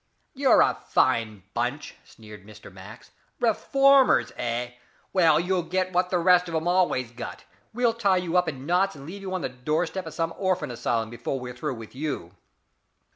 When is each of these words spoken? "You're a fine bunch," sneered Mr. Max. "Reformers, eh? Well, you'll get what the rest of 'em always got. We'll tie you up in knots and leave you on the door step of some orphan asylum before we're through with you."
"You're 0.33 0.61
a 0.61 0.73
fine 0.73 1.43
bunch," 1.53 1.93
sneered 2.03 2.43
Mr. 2.43 2.73
Max. 2.73 3.11
"Reformers, 3.39 4.31
eh? 4.35 4.71
Well, 5.13 5.39
you'll 5.39 5.61
get 5.61 5.93
what 5.93 6.09
the 6.09 6.17
rest 6.17 6.49
of 6.49 6.55
'em 6.55 6.67
always 6.67 7.11
got. 7.11 7.43
We'll 7.71 7.93
tie 7.93 8.17
you 8.17 8.35
up 8.35 8.49
in 8.49 8.65
knots 8.65 8.95
and 8.95 9.05
leave 9.05 9.21
you 9.21 9.31
on 9.35 9.41
the 9.41 9.49
door 9.49 9.85
step 9.85 10.07
of 10.07 10.15
some 10.15 10.33
orphan 10.39 10.71
asylum 10.71 11.11
before 11.11 11.39
we're 11.39 11.53
through 11.53 11.75
with 11.75 11.93
you." 11.93 12.33